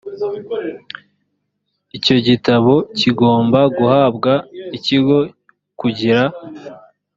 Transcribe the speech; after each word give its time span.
icyo 1.97 2.15
gitabo 2.27 2.73
kigomba 2.99 3.59
guhabwa 3.77 4.33
ikigo 4.77 5.17
kugira 5.79 6.23